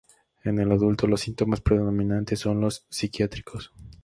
En 0.43 0.57
el 0.57 0.71
adulto 0.71 1.05
los 1.05 1.21
síntomas 1.21 1.61
predominantes 1.61 2.39
son 2.39 2.59
los 2.59 2.87
psiquiátricos. 2.89 3.71